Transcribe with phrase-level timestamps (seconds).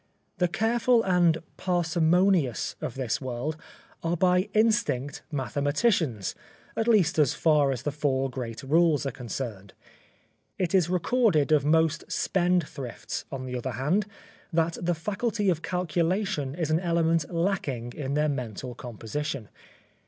[0.39, 3.55] The careful and parsimonious of this world
[4.01, 6.33] are by instinct mathematicians,
[6.75, 9.75] at least as far as the four great rules are concerned.
[10.57, 14.07] It is recorded of most spendthrifts, on the other hand,
[14.51, 19.49] that the faculty of calculation is an element lacking in their mental composition.